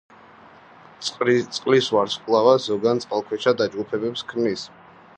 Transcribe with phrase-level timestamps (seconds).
[1.57, 4.67] წყლის ვარსკვლავა ზოგან წყალქვეშა დაჯგუფებებს ქმნის.